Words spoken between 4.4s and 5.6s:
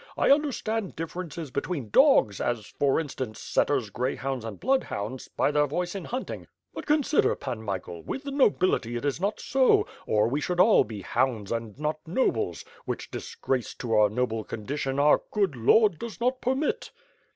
and bloodhounds, by